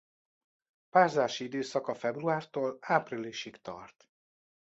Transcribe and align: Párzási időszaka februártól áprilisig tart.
Párzási 0.89 1.43
időszaka 1.43 1.93
februártól 1.93 2.77
áprilisig 2.81 3.61
tart. 3.61 4.09